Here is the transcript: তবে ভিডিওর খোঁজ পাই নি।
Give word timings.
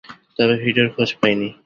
তবে 0.37 0.55
ভিডিওর 0.63 0.89
খোঁজ 0.95 1.09
পাই 1.21 1.33
নি। 1.39 1.49